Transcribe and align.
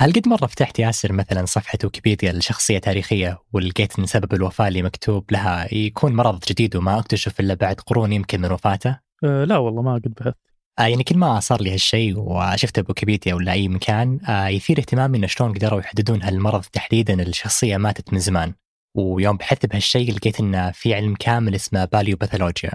هل 0.00 0.12
قد 0.12 0.28
مرة 0.28 0.46
فتحت 0.46 0.78
ياسر 0.78 1.12
مثلا 1.12 1.46
صفحة 1.46 1.78
ويكيبيديا 1.84 2.32
لشخصية 2.32 2.78
تاريخية 2.78 3.38
ولقيت 3.52 3.98
أن 3.98 4.06
سبب 4.06 4.34
الوفاة 4.34 4.68
اللي 4.68 4.82
مكتوب 4.82 5.32
لها 5.32 5.74
يكون 5.74 6.12
مرض 6.12 6.44
جديد 6.48 6.76
وما 6.76 6.98
أكتشف 6.98 7.40
إلا 7.40 7.54
بعد 7.54 7.80
قرون 7.80 8.12
يمكن 8.12 8.40
من 8.40 8.52
وفاته؟ 8.52 8.98
أه 9.24 9.44
لا 9.44 9.56
والله 9.56 9.82
ما 9.82 9.94
قد 9.94 10.14
بحثت. 10.20 10.36
آه 10.78 10.82
يعني 10.86 11.04
كل 11.04 11.16
ما 11.18 11.40
صار 11.40 11.62
لي 11.62 11.74
هالشيء 11.74 12.18
وشفته 12.18 12.82
بويكيبيديا 12.82 13.34
ولا 13.34 13.52
أي 13.52 13.68
مكان 13.68 14.20
آه 14.28 14.48
يثير 14.48 14.78
اهتمامي 14.78 15.18
إنه 15.18 15.26
شلون 15.26 15.52
قدروا 15.52 15.80
يحددون 15.80 16.22
هالمرض 16.22 16.64
تحديدا 16.64 17.22
الشخصية 17.22 17.76
ماتت 17.76 18.12
من 18.12 18.18
زمان. 18.18 18.54
ويوم 18.94 19.36
بحثت 19.36 19.66
بهالشيء 19.66 20.14
لقيت 20.14 20.40
إنه 20.40 20.70
في 20.70 20.94
علم 20.94 21.14
كامل 21.14 21.54
اسمه 21.54 21.84
باليوباثولوجيا 21.84 22.72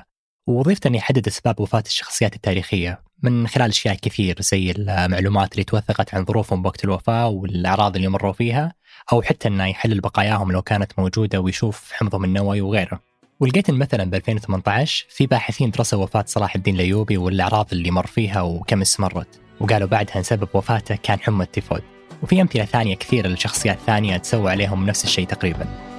ووظيفته 0.47 0.87
أن 0.87 0.95
يحدد 0.95 1.27
أسباب 1.27 1.59
وفاة 1.59 1.83
الشخصيات 1.85 2.35
التاريخية. 2.35 3.01
من 3.23 3.47
خلال 3.47 3.69
أشياء 3.69 3.95
كثير 3.95 4.35
زي 4.39 4.71
المعلومات 4.71 5.51
اللي 5.51 5.63
توثقت 5.63 6.15
عن 6.15 6.25
ظروفهم 6.25 6.61
بوقت 6.61 6.83
الوفاة 6.83 7.27
والأعراض 7.27 7.95
اللي 7.95 8.07
مروا 8.07 8.33
فيها 8.33 8.73
أو 9.13 9.21
حتى 9.21 9.47
أنه 9.47 9.65
يحلل 9.65 9.99
بقاياهم 9.99 10.51
لو 10.51 10.61
كانت 10.61 10.91
موجودة 10.97 11.41
ويشوف 11.41 11.91
حمضهم 11.91 12.23
النووي 12.23 12.61
وغيره. 12.61 12.99
ولقيت 13.39 13.69
إن 13.69 13.75
مثلا 13.75 14.03
ب 14.03 14.15
2018 14.15 15.05
في 15.09 15.27
باحثين 15.27 15.71
درسوا 15.71 16.03
وفاة 16.03 16.25
صلاح 16.27 16.55
الدين 16.55 16.75
الأيوبي 16.75 17.17
والأعراض 17.17 17.67
اللي 17.71 17.91
مر 17.91 18.07
فيها 18.07 18.41
وكم 18.41 18.81
استمرت. 18.81 19.39
وقالوا 19.59 19.87
بعدها 19.87 20.17
أن 20.17 20.23
سبب 20.23 20.47
وفاته 20.53 20.95
كان 20.95 21.19
حمى 21.19 21.43
التيفود. 21.43 21.81
وفي 22.23 22.41
أمثلة 22.41 22.65
ثانية 22.65 22.95
كثيرة 22.95 23.27
لشخصيات 23.27 23.77
ثانية 23.85 24.17
تسوى 24.17 24.51
عليهم 24.51 24.85
نفس 24.85 25.03
الشيء 25.03 25.27
تقريباً. 25.27 25.92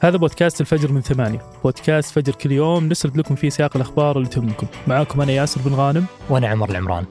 هذا 0.00 0.16
بودكاست 0.16 0.60
الفجر 0.60 0.92
من 0.92 1.00
ثمانية. 1.00 1.42
بودكاست 1.64 2.10
فجر 2.14 2.32
كل 2.32 2.52
يوم 2.52 2.88
نسرد 2.88 3.16
لكم 3.16 3.34
فيه 3.34 3.48
سياق 3.48 3.76
الأخبار 3.76 4.16
اللي 4.16 4.28
تهمكم. 4.28 4.66
معاكم 4.86 5.20
أنا 5.20 5.32
ياسر 5.32 5.60
بن 5.60 5.74
غانم. 5.74 6.06
وأنا 6.30 6.48
عمر 6.48 6.70
العمران. 6.70 7.04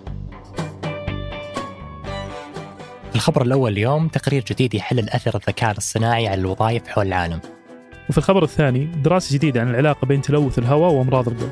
الخبر 3.16 3.41
الأول 3.41 3.72
اليوم 3.72 4.08
تقرير 4.08 4.43
جديد 4.48 4.74
يحلل 4.74 5.10
أثر 5.10 5.35
الذكاء 5.35 5.71
الاصطناعي 5.71 6.27
على 6.27 6.41
الوظائف 6.41 6.88
حول 6.88 7.08
العالم. 7.08 7.40
وفي 8.10 8.18
الخبر 8.18 8.43
الثاني 8.43 8.85
دراسة 8.85 9.35
جديدة 9.35 9.62
عن 9.62 9.70
العلاقة 9.70 10.05
بين 10.05 10.21
تلوث 10.21 10.60
الهواء 10.60 10.91
وأمراض 10.91 11.27
القلب. 11.27 11.52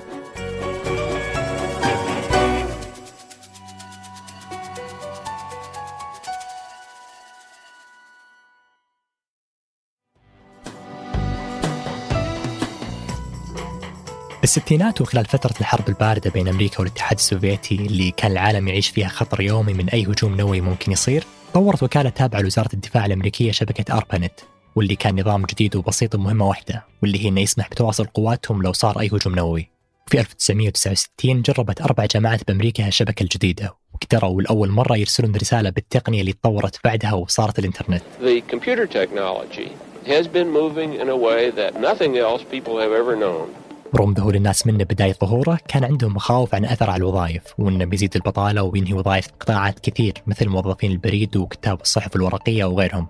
بالستينات 14.45 15.01
وخلال 15.01 15.25
فترة 15.25 15.53
الحرب 15.59 15.89
الباردة 15.89 16.31
بين 16.31 16.47
أمريكا 16.47 16.79
والاتحاد 16.79 17.17
السوفيتي 17.17 17.75
اللي 17.75 18.11
كان 18.11 18.31
العالم 18.31 18.67
يعيش 18.67 18.89
فيها 18.89 19.07
خطر 19.07 19.41
يومي 19.41 19.73
من 19.73 19.89
أي 19.89 20.03
هجوم 20.03 20.35
نووي 20.35 20.61
ممكن 20.61 20.91
يصير 20.91 21.23
طورت 21.53 21.83
وكالة 21.83 22.09
تابعة 22.09 22.41
لوزارة 22.41 22.69
الدفاع 22.73 23.05
الأمريكية 23.05 23.51
شبكة 23.51 23.97
أربانت 23.97 24.31
واللي 24.75 24.95
كان 24.95 25.19
نظام 25.19 25.45
جديد 25.45 25.75
وبسيط 25.75 26.15
ومهمة 26.15 26.47
واحدة 26.47 26.85
واللي 27.01 27.23
هي 27.23 27.29
إنه 27.29 27.41
يسمح 27.41 27.69
بتواصل 27.69 28.05
قواتهم 28.05 28.63
لو 28.63 28.73
صار 28.73 28.99
أي 28.99 29.07
هجوم 29.07 29.35
نووي 29.35 29.69
في 30.07 30.19
1969 30.19 31.41
جربت 31.41 31.81
أربع 31.81 32.05
جامعات 32.05 32.47
بأمريكا 32.47 32.87
هالشبكة 32.87 33.23
الجديدة 33.23 33.75
وقدروا 33.93 34.41
لأول 34.41 34.69
مرة 34.69 34.97
يرسلون 34.97 35.35
رسالة 35.35 35.69
بالتقنية 35.69 36.21
اللي 36.21 36.33
تطورت 36.33 36.79
بعدها 36.83 37.13
وصارت 37.13 37.59
الإنترنت. 37.59 38.01
The 38.21 38.41
computer 38.55 38.87
technology 38.87 39.69
has 40.07 40.27
been 40.27 40.49
moving 40.51 40.93
in 41.01 41.09
a 41.09 41.17
way 41.17 41.49
that 41.49 41.81
nothing 41.81 42.17
else 42.17 42.43
people 42.51 42.77
have 42.77 42.91
ever 42.91 43.15
known. 43.15 43.64
رغم 43.95 44.13
ذهول 44.13 44.35
الناس 44.35 44.67
منه 44.67 44.83
بداية 44.83 45.13
ظهوره 45.13 45.59
كان 45.67 45.83
عندهم 45.83 46.13
مخاوف 46.13 46.55
عن 46.55 46.65
أثر 46.65 46.89
على 46.89 46.99
الوظائف 46.99 47.43
وأنه 47.57 47.85
بيزيد 47.85 48.15
البطالة 48.15 48.63
وينهي 48.63 48.93
وظائف 48.93 49.27
قطاعات 49.39 49.79
كثير 49.79 50.13
مثل 50.27 50.49
موظفين 50.49 50.91
البريد 50.91 51.37
وكتاب 51.37 51.81
الصحف 51.81 52.15
الورقية 52.15 52.65
وغيرهم. 52.65 53.07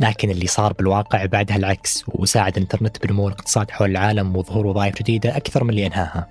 لكن 0.00 0.30
اللي 0.30 0.46
صار 0.46 0.72
بالواقع 0.72 1.26
بعدها 1.26 1.56
العكس 1.56 2.04
وساعد 2.08 2.56
الإنترنت 2.56 3.06
بنمو 3.06 3.28
الاقتصاد 3.28 3.70
حول 3.70 3.90
العالم 3.90 4.36
وظهور 4.36 4.66
وظائف 4.66 4.98
جديدة 4.98 5.36
أكثر 5.36 5.64
من 5.64 5.70
اللي 5.70 5.86
أنهاها. 5.86 6.28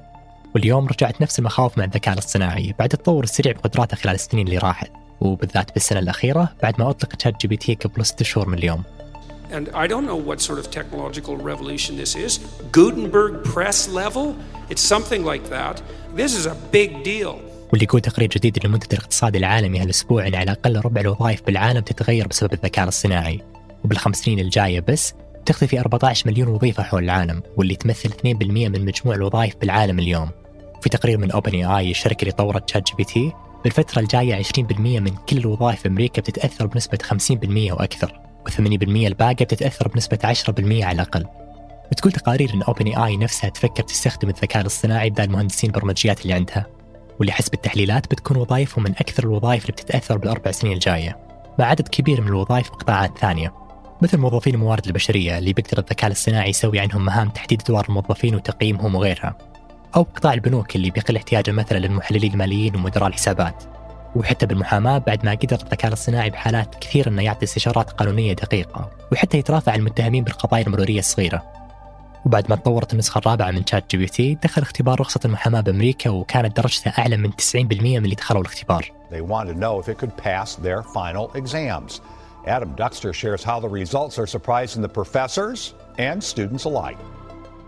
واليوم 0.55 0.87
رجعت 0.87 1.21
نفس 1.21 1.39
المخاوف 1.39 1.77
مع 1.77 1.83
الذكاء 1.83 2.13
الاصطناعي 2.13 2.75
بعد 2.79 2.93
التطور 2.93 3.23
السريع 3.23 3.53
بقدراته 3.53 3.97
خلال 3.97 4.15
السنين 4.15 4.47
اللي 4.47 4.57
راحت. 4.57 4.91
وبالذات 5.21 5.73
بالسنة 5.73 5.99
الأخيرة 5.99 6.49
بعد 6.63 6.79
ما 6.79 6.89
أطلق 6.89 7.15
ChatGPT 7.15 7.73
قبل 7.75 8.05
ست 8.05 8.23
شهور 8.23 8.49
من 8.49 8.57
اليوم. 8.57 8.83
And 9.51 9.65
I 9.83 9.87
don't 9.87 10.05
know 10.05 10.19
what 10.29 10.39
sort 10.41 10.59
of 10.61 10.65
technological 10.79 11.35
revolution 11.51 11.97
this 11.97 12.15
is. 12.15 12.39
Gutenberg 12.71 13.43
press 13.43 13.79
level? 14.01 14.35
It's 14.69 14.83
something 14.93 15.21
like 15.31 15.45
that. 15.49 15.75
This 16.15 16.31
is 16.39 16.45
a 16.45 16.55
big 16.71 17.03
deal. 17.03 17.35
واللي 17.71 17.83
يقول 17.85 18.01
تقرير 18.01 18.29
جديد 18.29 18.65
للمنتدى 18.65 18.95
الاقتصادي 18.95 19.37
العالمي 19.37 19.79
هالاسبوع 19.79 20.27
إن 20.27 20.35
على 20.35 20.43
الأقل 20.43 20.81
ربع 20.85 21.01
الوظائف 21.01 21.41
بالعالم 21.41 21.79
تتغير 21.79 22.27
بسبب 22.27 22.53
الذكاء 22.53 22.83
الاصطناعي 22.83 23.41
وبالخمس 23.83 24.17
سنين 24.17 24.39
الجاية 24.39 24.79
بس 24.79 25.13
تختفي 25.45 25.79
14 25.79 26.29
مليون 26.29 26.47
وظيفة 26.47 26.83
حول 26.83 27.03
العالم 27.03 27.43
واللي 27.57 27.75
تمثل 27.75 28.09
2% 28.09 28.13
من 28.25 28.85
مجموع 28.85 29.15
الوظائف 29.15 29.55
بالعالم 29.55 29.99
اليوم. 29.99 30.29
في 30.81 30.89
تقرير 30.89 31.17
من 31.17 31.31
OpenAI 31.31 31.91
الشركة 31.91 32.21
اللي 32.21 32.31
طورت 32.31 32.69
شات 32.69 32.87
جي 32.87 32.93
بي 32.97 33.03
تي 33.03 33.31
بالفترة 33.63 33.99
الجاية 33.99 34.43
20% 34.43 34.79
من 34.79 35.15
كل 35.29 35.37
الوظائف 35.37 35.81
في 35.81 35.87
أمريكا 35.87 36.21
بتتأثر 36.21 36.65
بنسبة 36.65 36.97
50% 36.97 37.71
وأكثر 37.71 38.28
و80% 38.49 38.83
الباقية 38.87 39.45
بتتأثر 39.45 39.87
بنسبة 39.87 40.17
10% 40.23 40.83
على 40.83 40.91
الأقل. 40.95 41.25
بتقول 41.91 42.11
تقارير 42.11 42.53
أن 42.53 42.61
OpenAI 42.61 43.17
نفسها 43.17 43.49
تفكر 43.49 43.83
تستخدم 43.83 44.29
الذكاء 44.29 44.61
الاصطناعي 44.61 45.09
بدال 45.09 45.31
مهندسين 45.31 45.69
البرمجيات 45.69 46.21
اللي 46.21 46.33
عندها 46.33 46.65
واللي 47.19 47.31
حسب 47.31 47.53
التحليلات 47.53 48.11
بتكون 48.11 48.37
وظائفهم 48.37 48.83
من 48.83 48.91
أكثر 48.91 49.23
الوظائف 49.23 49.61
اللي 49.61 49.71
بتتأثر 49.71 50.17
بالأربع 50.17 50.51
سنين 50.51 50.73
الجاية 50.73 51.17
مع 51.59 51.65
عدد 51.65 51.87
كبير 51.87 52.21
من 52.21 52.27
الوظائف 52.27 52.69
بقطاعات 52.69 53.17
ثانية. 53.17 53.53
مثل 54.01 54.17
موظفين 54.17 54.53
الموارد 54.55 54.85
البشرية 54.85 55.37
اللي 55.37 55.53
بيقدر 55.53 55.77
الذكاء 55.77 56.07
الاصطناعي 56.07 56.49
يسوي 56.49 56.79
عنهم 56.79 57.05
مهام 57.05 57.29
تحديد 57.29 57.61
أدوار 57.61 57.85
الموظفين 57.89 58.35
وتقييمهم 58.35 58.95
وغيرها 58.95 59.37
أو 59.95 60.03
قطاع 60.03 60.33
البنوك 60.33 60.75
اللي 60.75 60.89
بيقل 60.89 61.15
احتياجه 61.15 61.51
مثلا 61.51 61.77
للمحللين 61.77 62.31
الماليين 62.31 62.75
ومدراء 62.75 63.07
الحسابات. 63.07 63.63
وحتى 64.15 64.45
بالمحاماة 64.45 64.97
بعد 64.97 65.25
ما 65.25 65.31
قدر 65.31 65.55
الذكاء 65.55 65.87
الاصطناعي 65.87 66.29
بحالات 66.29 66.75
كثير 66.75 67.07
أنه 67.07 67.21
يعطي 67.21 67.43
استشارات 67.43 67.91
قانونية 67.91 68.33
دقيقة 68.33 68.89
وحتى 69.11 69.37
يترافع 69.37 69.75
المتهمين 69.75 70.23
بالقضايا 70.23 70.63
المرورية 70.63 70.99
الصغيرة 70.99 71.43
وبعد 72.25 72.49
ما 72.49 72.55
تطورت 72.55 72.93
النسخة 72.93 73.17
الرابعة 73.17 73.51
من 73.51 73.65
شات 73.65 73.91
جي 73.91 73.97
بي 73.97 74.05
تي 74.05 74.35
دخل 74.43 74.61
اختبار 74.61 74.99
رخصة 74.99 75.19
المحاماة 75.25 75.61
بأمريكا 75.61 76.09
وكانت 76.09 76.57
درجته 76.57 76.93
أعلى 76.99 77.17
من 77.17 77.31
90% 77.31 77.55
من 77.55 78.05
اللي 78.05 78.15
دخلوا 78.15 78.41
الاختبار. 78.41 78.91
They 79.11 79.21
wanted 79.21 79.53
to 79.53 79.59
know 79.59 79.79
if 79.83 79.89
it 79.89 79.97
could 79.97 80.17
pass 80.17 80.55
their 80.55 80.83
final 80.83 81.31
exams. 81.35 82.01
Adam 82.47 82.75
Duxter 82.75 83.13
shares 83.13 83.43
how 83.43 83.59
the 83.59 83.69
results 83.69 84.17
are 84.21 84.27
surprising 84.27 84.81
the 84.81 84.93
professors 84.99 85.73
and 85.97 86.23
students 86.23 86.65
alike. 86.65 86.97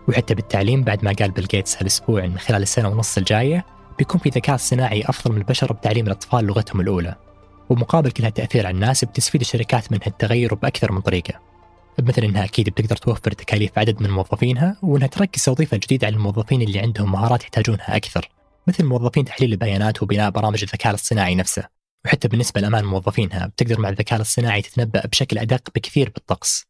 وحتى 0.08 0.34
بالتعليم 0.34 0.84
بعد 0.84 1.04
ما 1.04 1.12
قال 1.12 1.30
بيل 1.30 1.46
جيتس 1.46 1.76
هالأسبوع 1.76 2.24
إن 2.24 2.38
خلال 2.38 2.62
السنة 2.62 2.88
ونص 2.88 3.18
الجاية 3.18 3.64
بيكون 3.98 4.20
في 4.20 4.28
ذكاء 4.28 4.56
صناعي 4.56 5.02
أفضل 5.02 5.32
من 5.32 5.38
البشر 5.38 5.72
بتعليم 5.72 6.06
الأطفال 6.06 6.44
لغتهم 6.44 6.80
الأولى 6.80 7.14
ومقابل 7.70 8.10
كل 8.10 8.24
هالتأثير 8.24 8.66
على 8.66 8.74
الناس 8.74 9.04
بتستفيد 9.04 9.40
الشركات 9.40 9.92
من 9.92 9.98
هالتغير 10.06 10.54
بأكثر 10.54 10.92
من 10.92 11.00
طريقة. 11.00 11.40
بمثل 11.98 12.22
إنها 12.22 12.44
أكيد 12.44 12.68
بتقدر 12.70 12.96
توفر 12.96 13.32
تكاليف 13.32 13.78
عدد 13.78 14.02
من 14.02 14.10
موظفينها 14.10 14.76
وإنها 14.82 15.06
تركز 15.06 15.44
توظيف 15.44 15.74
جديد 15.74 16.04
على 16.04 16.14
الموظفين 16.14 16.62
اللي 16.62 16.78
عندهم 16.78 17.12
مهارات 17.12 17.42
يحتاجونها 17.42 17.96
أكثر 17.96 18.28
مثل 18.66 18.84
موظفين 18.84 19.24
تحليل 19.24 19.52
البيانات 19.52 20.02
وبناء 20.02 20.30
برامج 20.30 20.62
الذكاء 20.62 20.90
الاصطناعي 20.90 21.34
نفسه. 21.34 21.68
وحتى 22.04 22.28
بالنسبة 22.28 22.60
لأمان 22.60 22.84
موظفينها 22.84 23.46
بتقدر 23.46 23.80
مع 23.80 23.88
الذكاء 23.88 24.16
الاصطناعي 24.16 24.62
تتنبأ 24.62 25.06
بشكل 25.06 25.38
أدق 25.38 25.68
بكثير 25.74 26.10
بالطقس. 26.14 26.64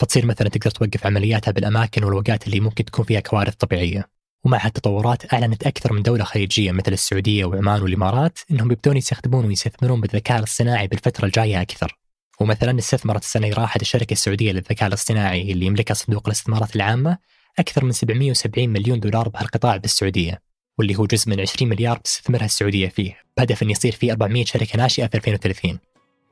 فتصير 0.00 0.26
مثلا 0.26 0.48
تقدر 0.48 0.70
توقف 0.70 1.06
عملياتها 1.06 1.50
بالأماكن 1.50 2.04
والوقات 2.04 2.46
اللي 2.46 2.60
ممكن 2.60 2.84
تكون 2.84 3.04
فيها 3.04 3.20
كوارث 3.20 3.54
طبيعية. 3.54 4.17
ومع 4.44 4.66
هالتطورات 4.66 5.34
أعلنت 5.34 5.66
أكثر 5.66 5.92
من 5.92 6.02
دولة 6.02 6.24
خليجية 6.24 6.72
مثل 6.72 6.92
السعودية 6.92 7.44
وعمان 7.44 7.82
والإمارات 7.82 8.38
أنهم 8.50 8.72
يبدون 8.72 8.96
يستخدمون 8.96 9.44
ويستثمرون 9.44 10.00
بالذكاء 10.00 10.38
الاصطناعي 10.38 10.86
بالفترة 10.86 11.26
الجاية 11.26 11.62
أكثر. 11.62 11.98
ومثلا 12.40 12.78
استثمرت 12.78 13.22
السنة 13.22 13.46
اللي 13.46 13.56
راحت 13.56 13.82
الشركة 13.82 14.12
السعودية 14.12 14.52
للذكاء 14.52 14.88
الاصطناعي 14.88 15.52
اللي 15.52 15.66
يملكها 15.66 15.94
صندوق 15.94 16.22
الاستثمارات 16.26 16.76
العامة 16.76 17.18
أكثر 17.58 17.84
من 17.84 17.92
770 17.92 18.68
مليون 18.68 19.00
دولار 19.00 19.28
بهالقطاع 19.28 19.76
بالسعودية 19.76 20.42
واللي 20.78 20.96
هو 20.96 21.06
جزء 21.06 21.30
من 21.30 21.40
20 21.40 21.70
مليار 21.70 21.96
تستثمرها 21.96 22.44
السعودية 22.44 22.88
فيه 22.88 23.16
بهدف 23.36 23.62
أن 23.62 23.70
يصير 23.70 23.92
فيه 23.92 24.12
400 24.12 24.44
شركة 24.44 24.76
ناشئة 24.76 25.06
في 25.06 25.14
2030 25.14 25.78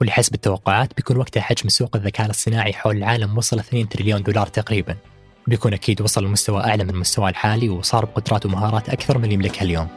واللي 0.01 0.13
حسب 0.13 0.35
التوقعات 0.35 0.97
بيكون 0.97 1.17
وقتها 1.17 1.41
حجم 1.41 1.69
سوق 1.69 1.97
الذكاء 1.97 2.27
الاصطناعي 2.27 2.73
حول 2.73 2.97
العالم 2.97 3.39
وصل 3.39 3.59
2 3.59 3.89
تريليون 3.89 4.23
دولار 4.23 4.47
تقريبا. 4.47 4.97
بيكون 5.47 5.73
أكيد 5.73 6.01
وصل 6.01 6.25
لمستوى 6.25 6.65
أعلى 6.65 6.85
من 6.85 6.97
مستواه 6.97 7.29
الحالي 7.29 7.69
وصار 7.69 8.05
بقدرات 8.05 8.47
ومهارات 8.47 8.89
أكثر 8.89 9.19
من 9.19 9.25
اللي 9.25 9.35
يملكها 9.35 9.63
اليوم. 9.63 9.89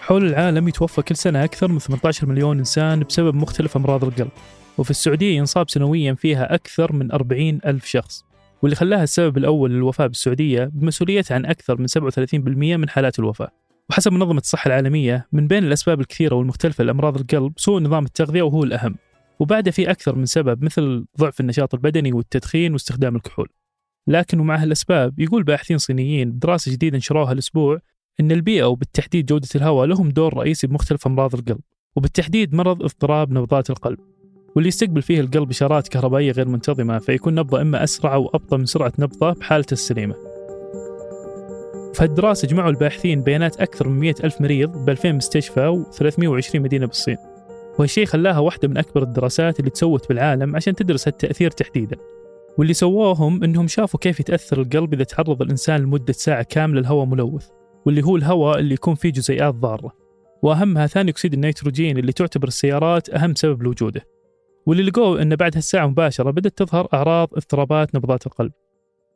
حول 0.00 0.26
العالم 0.26 0.68
يتوفى 0.68 1.02
كل 1.02 1.16
سنة 1.16 1.44
أكثر 1.44 1.68
من 1.68 1.78
18 1.78 2.26
مليون 2.26 2.58
إنسان 2.58 3.00
بسبب 3.00 3.34
مختلف 3.34 3.76
أمراض 3.76 4.04
القلب 4.04 4.30
وفي 4.78 4.90
السعودية 4.90 5.36
ينصاب 5.36 5.70
سنويا 5.70 6.14
فيها 6.14 6.54
أكثر 6.54 6.92
من 6.92 7.12
40 7.12 7.60
ألف 7.66 7.84
شخص 7.84 8.24
واللي 8.62 8.76
خلاها 8.76 9.02
السبب 9.02 9.38
الأول 9.38 9.70
للوفاة 9.70 10.06
بالسعودية 10.06 10.70
بمسؤوليتها 10.72 11.34
عن 11.34 11.46
أكثر 11.46 11.80
من 11.80 11.86
37% 11.86 12.76
من 12.76 12.88
حالات 12.88 13.18
الوفاة. 13.18 13.48
وحسب 13.90 14.12
منظمة 14.12 14.38
الصحة 14.38 14.68
العالمية 14.68 15.26
من 15.32 15.46
بين 15.46 15.64
الأسباب 15.64 16.00
الكثيرة 16.00 16.34
والمختلفة 16.34 16.84
لأمراض 16.84 17.18
القلب 17.18 17.52
سوء 17.56 17.80
نظام 17.80 18.04
التغذية 18.04 18.42
وهو 18.42 18.64
الأهم. 18.64 18.96
وبعده 19.40 19.70
في 19.70 19.90
أكثر 19.90 20.16
من 20.16 20.26
سبب 20.26 20.64
مثل 20.64 21.04
ضعف 21.18 21.40
النشاط 21.40 21.74
البدني 21.74 22.12
والتدخين 22.12 22.72
واستخدام 22.72 23.16
الكحول. 23.16 23.48
لكن 24.06 24.40
ومع 24.40 24.56
هالأسباب 24.56 25.20
يقول 25.20 25.42
باحثين 25.42 25.78
صينيين 25.78 26.32
بدراسة 26.32 26.72
جديدة 26.72 26.96
نشروها 26.96 27.32
الأسبوع 27.32 27.78
أن 28.20 28.32
البيئة 28.32 28.64
وبالتحديد 28.64 29.26
جودة 29.26 29.48
الهواء 29.54 29.86
لهم 29.86 30.08
دور 30.08 30.34
رئيسي 30.34 30.66
بمختلف 30.66 31.06
أمراض 31.06 31.34
القلب 31.34 31.60
وبالتحديد 31.96 32.54
مرض 32.54 32.82
اضطراب 32.82 33.32
نبضات 33.32 33.70
القلب. 33.70 33.98
واللي 34.54 34.68
يستقبل 34.68 35.02
فيه 35.02 35.20
القلب 35.20 35.50
إشارات 35.50 35.88
كهربائية 35.88 36.32
غير 36.32 36.48
منتظمة 36.48 36.98
فيكون 36.98 37.34
نبضة 37.34 37.60
إما 37.60 37.84
أسرع 37.84 38.14
أو 38.14 38.30
أبطأ 38.34 38.56
من 38.56 38.66
سرعة 38.66 38.92
نبضة 38.98 39.32
بحالته 39.32 39.72
السليمة. 39.72 40.14
في 41.94 42.04
الدراسة 42.04 42.48
جمعوا 42.48 42.70
الباحثين 42.70 43.22
بيانات 43.22 43.60
أكثر 43.60 43.88
من 43.88 43.98
100 43.98 44.14
ألف 44.24 44.40
مريض 44.40 44.84
ب 44.84 44.90
2000 44.90 45.12
مستشفى 45.12 45.84
و320 45.84 46.56
مدينة 46.56 46.86
بالصين. 46.86 47.16
وهالشيء 47.78 48.06
خلاها 48.06 48.38
واحدة 48.38 48.68
من 48.68 48.78
أكبر 48.78 49.02
الدراسات 49.02 49.60
اللي 49.60 49.70
تسوت 49.70 50.08
بالعالم 50.08 50.56
عشان 50.56 50.74
تدرس 50.74 51.08
هالتأثير 51.08 51.50
تحديدا. 51.50 51.96
واللي 52.58 52.74
سووهم 52.74 53.44
إنهم 53.44 53.66
شافوا 53.66 54.00
كيف 54.00 54.20
يتأثر 54.20 54.60
القلب 54.60 54.94
إذا 54.94 55.04
تعرض 55.04 55.42
الإنسان 55.42 55.80
لمدة 55.80 56.12
ساعة 56.12 56.42
كاملة 56.42 56.80
لهواء 56.80 57.06
ملوث 57.06 57.48
واللي 57.86 58.04
هو 58.04 58.16
الهواء 58.16 58.58
اللي 58.58 58.74
يكون 58.74 58.94
فيه 58.94 59.12
جزيئات 59.12 59.54
ضارة. 59.54 59.92
وأهمها 60.42 60.86
ثاني 60.86 61.10
أكسيد 61.10 61.32
النيتروجين 61.32 61.98
اللي 61.98 62.12
تعتبر 62.12 62.48
السيارات 62.48 63.10
أهم 63.10 63.34
سبب 63.34 63.62
لوجوده. 63.62 64.02
واللي 64.66 64.82
لقوه 64.82 65.22
انه 65.22 65.36
بعد 65.36 65.56
هالساعة 65.56 65.86
مباشرة 65.86 66.30
بدأت 66.30 66.58
تظهر 66.58 66.88
أعراض 66.94 67.28
اضطرابات 67.34 67.94
نبضات 67.94 68.26
القلب. 68.26 68.52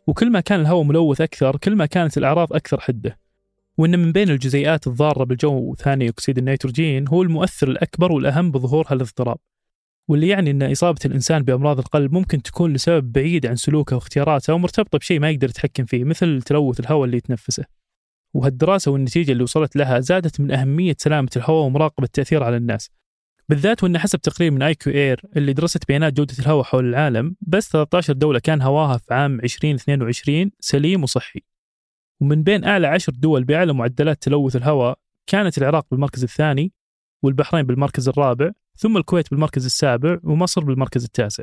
وكل 0.06 0.30
ما 0.30 0.40
كان 0.40 0.60
الهواء 0.60 0.82
ملوث 0.82 1.20
أكثر 1.20 1.56
كل 1.56 1.76
ما 1.76 1.86
كانت 1.86 2.18
الأعراض 2.18 2.52
أكثر 2.52 2.80
حدة. 2.80 3.18
وإن 3.78 3.98
من 3.98 4.12
بين 4.12 4.30
الجزيئات 4.30 4.86
الضارة 4.86 5.24
بالجو 5.24 5.74
ثاني 5.74 6.08
أكسيد 6.08 6.38
النيتروجين 6.38 7.08
هو 7.08 7.22
المؤثر 7.22 7.68
الأكبر 7.68 8.12
والأهم 8.12 8.50
بظهور 8.50 8.86
هالاضطراب 8.88 9.38
واللي 10.08 10.28
يعني 10.28 10.50
إن 10.50 10.62
إصابة 10.62 10.98
الإنسان 11.04 11.42
بأمراض 11.42 11.78
القلب 11.78 12.12
ممكن 12.12 12.42
تكون 12.42 12.72
لسبب 12.72 13.12
بعيد 13.12 13.46
عن 13.46 13.56
سلوكه 13.56 13.96
واختياراته 13.96 14.54
ومرتبطه 14.54 14.98
بشيء 14.98 15.20
ما 15.20 15.30
يقدر 15.30 15.48
يتحكم 15.48 15.84
فيه 15.84 16.04
مثل 16.04 16.42
تلوث 16.42 16.80
الهواء 16.80 17.04
اللي 17.04 17.16
يتنفسه. 17.16 17.64
وهالدراسة 18.34 18.90
والنتيجة 18.90 19.32
اللي 19.32 19.42
وصلت 19.42 19.76
لها 19.76 20.00
زادت 20.00 20.40
من 20.40 20.50
أهمية 20.50 20.96
سلامة 20.98 21.28
الهواء 21.36 21.66
ومراقبة 21.66 22.04
التأثير 22.04 22.42
على 22.42 22.56
الناس. 22.56 22.90
بالذات 23.48 23.82
وإن 23.82 23.98
حسب 23.98 24.20
تقرير 24.20 24.50
من 24.50 24.72
IQAir 24.72 25.20
اللي 25.36 25.52
درست 25.52 25.88
بيانات 25.88 26.12
جودة 26.12 26.34
الهواء 26.38 26.62
حول 26.64 26.88
العالم 26.88 27.36
بس 27.40 27.68
13 27.68 28.12
دولة 28.12 28.38
كان 28.38 28.62
هواها 28.62 28.96
في 28.96 29.14
عام 29.14 29.40
2022 29.40 30.50
سليم 30.60 31.02
وصحي. 31.02 31.40
ومن 32.20 32.42
بين 32.42 32.64
أعلى 32.64 32.86
عشر 32.86 33.12
دول 33.12 33.44
بأعلى 33.44 33.72
معدلات 33.72 34.22
تلوث 34.22 34.56
الهواء 34.56 34.98
كانت 35.26 35.58
العراق 35.58 35.86
بالمركز 35.90 36.22
الثاني 36.22 36.72
والبحرين 37.22 37.62
بالمركز 37.62 38.08
الرابع 38.08 38.50
ثم 38.76 38.96
الكويت 38.96 39.30
بالمركز 39.30 39.64
السابع 39.64 40.18
ومصر 40.22 40.64
بالمركز 40.64 41.04
التاسع. 41.04 41.42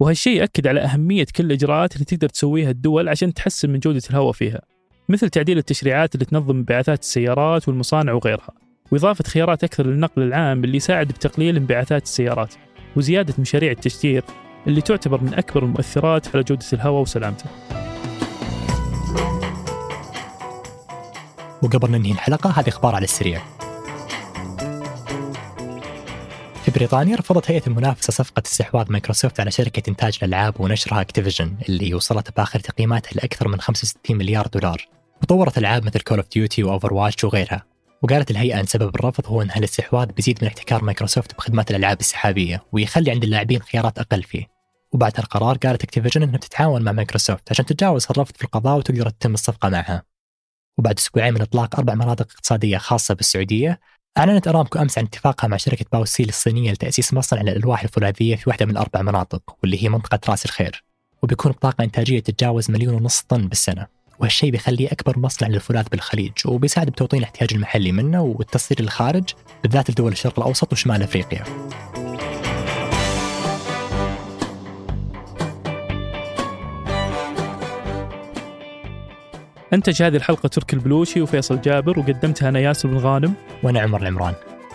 وهالشيء 0.00 0.40
يأكد 0.40 0.66
على 0.66 0.80
أهمية 0.80 1.26
كل 1.36 1.44
الإجراءات 1.44 1.94
اللي 1.94 2.04
تقدر 2.04 2.28
تسويها 2.28 2.70
الدول 2.70 3.08
عشان 3.08 3.34
تحسن 3.34 3.70
من 3.70 3.78
جودة 3.78 4.02
الهواء 4.10 4.32
فيها 4.32 4.60
مثل 5.08 5.28
تعديل 5.28 5.58
التشريعات 5.58 6.14
اللي 6.14 6.24
تنظم 6.24 6.56
انبعاثات 6.56 7.00
السيارات 7.00 7.68
والمصانع 7.68 8.12
وغيرها 8.12 8.54
وإضافة 8.92 9.24
خيارات 9.24 9.64
أكثر 9.64 9.86
للنقل 9.86 10.22
العام 10.22 10.64
اللي 10.64 10.76
يساعد 10.76 11.08
بتقليل 11.08 11.56
انبعاثات 11.56 12.02
السيارات 12.02 12.54
وزيادة 12.96 13.34
مشاريع 13.38 13.70
التشجير 13.70 14.24
اللي 14.66 14.80
تعتبر 14.80 15.20
من 15.20 15.34
أكبر 15.34 15.64
المؤثرات 15.64 16.34
على 16.34 16.44
جودة 16.44 16.66
الهواء 16.72 17.02
وسلامته. 17.02 17.85
وقبل 21.62 21.90
ننهي 21.90 22.12
الحلقة 22.12 22.50
هذه 22.50 22.68
أخبار 22.68 22.94
على 22.94 23.04
السريع. 23.04 23.42
في 26.64 26.70
بريطانيا 26.72 27.16
رفضت 27.16 27.50
هيئة 27.50 27.66
المنافسة 27.66 28.12
صفقة 28.12 28.42
استحواذ 28.46 28.92
مايكروسوفت 28.92 29.40
على 29.40 29.50
شركة 29.50 29.90
إنتاج 29.90 30.18
الألعاب 30.22 30.60
ونشرها 30.60 31.00
Activision 31.00 31.56
اللي 31.68 31.94
وصلت 31.94 32.36
بآخر 32.36 32.60
تقييماتها 32.60 33.10
لأكثر 33.14 33.48
من 33.48 33.60
65 33.60 34.16
مليار 34.16 34.46
دولار. 34.46 34.88
وطورت 35.22 35.58
ألعاب 35.58 35.84
مثل 35.84 36.00
Call 36.00 36.18
of 36.18 36.26
Duty 36.32 36.62
و 36.64 36.94
Overwatch 36.94 37.24
وغيرها. 37.24 37.62
وقالت 38.02 38.30
الهيئة 38.30 38.60
أن 38.60 38.66
سبب 38.66 38.94
الرفض 38.94 39.26
هو 39.26 39.42
أن 39.42 39.50
هالاستحواذ 39.50 40.06
بيزيد 40.06 40.38
من 40.42 40.48
احتكار 40.48 40.84
مايكروسوفت 40.84 41.36
بخدمات 41.38 41.70
الألعاب 41.70 42.00
السحابية 42.00 42.64
ويخلي 42.72 43.10
عند 43.10 43.24
اللاعبين 43.24 43.62
خيارات 43.62 43.98
أقل 43.98 44.22
فيه. 44.22 44.46
وبعد 44.92 45.12
القرار 45.18 45.56
قالت 45.56 45.84
Activision 45.84 46.22
إنها 46.22 46.36
بتتعاون 46.36 46.82
مع 46.82 46.92
مايكروسوفت 46.92 47.50
عشان 47.50 47.66
تتجاوز 47.66 48.06
الرفض 48.10 48.36
في 48.36 48.44
القضاء 48.44 48.76
وتقدر 48.76 49.08
تتم 49.08 49.34
الصفقة 49.34 49.68
معها. 49.68 50.15
وبعد 50.78 50.98
أسبوعين 50.98 51.34
من 51.34 51.42
إطلاق 51.42 51.76
أربع 51.76 51.94
مناطق 51.94 52.26
اقتصادية 52.30 52.78
خاصة 52.78 53.14
بالسعودية، 53.14 53.80
أعلنت 54.18 54.48
أرامكو 54.48 54.78
أمس 54.78 54.98
عن 54.98 55.04
اتفاقها 55.04 55.48
مع 55.48 55.56
شركة 55.56 55.84
باوستيل 55.92 56.28
الصينية 56.28 56.72
لتأسيس 56.72 57.14
مصنع 57.14 57.42
للألواح 57.42 57.82
الفولاذية 57.82 58.36
في 58.36 58.44
واحدة 58.46 58.66
من 58.66 58.72
الأربع 58.72 59.02
مناطق 59.02 59.56
واللي 59.62 59.82
هي 59.82 59.88
منطقة 59.88 60.20
رأس 60.28 60.44
الخير. 60.44 60.84
وبيكون 61.22 61.52
بطاقة 61.52 61.84
إنتاجية 61.84 62.20
تتجاوز 62.20 62.70
مليون 62.70 62.94
ونص 62.94 63.20
طن 63.20 63.48
بالسنة. 63.48 63.86
وهالشيء 64.18 64.50
بيخليه 64.50 64.88
أكبر 64.92 65.18
مصنع 65.18 65.48
للفولاذ 65.48 65.88
بالخليج 65.88 66.32
وبيساعد 66.46 66.90
بتوطين 66.90 67.18
الاحتياج 67.18 67.54
المحلي 67.54 67.92
منه 67.92 68.22
والتصدير 68.22 68.82
للخارج 68.82 69.24
بالذات 69.62 69.90
لدول 69.90 70.12
الشرق 70.12 70.38
الأوسط 70.38 70.72
وشمال 70.72 71.02
أفريقيا. 71.02 71.44
أنتج 79.72 80.02
هذه 80.02 80.16
الحلقة 80.16 80.46
تركي 80.46 80.76
البلوشي 80.76 81.20
وفيصل 81.20 81.60
جابر 81.60 81.98
وقدمتها 81.98 82.48
أنا 82.48 82.60
ياسر 82.60 82.88
بن 82.88 82.96
غانم 82.96 83.34
وأنا 83.62 83.80
عمر 83.80 84.02
العمران. 84.02 84.34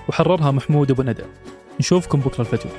وحررها 0.09 0.51
محمود 0.51 0.91
أبو 0.91 1.01
ندى 1.01 1.23
نشوفكم 1.79 2.19
بكرة 2.19 2.41
الفجر. 2.41 2.69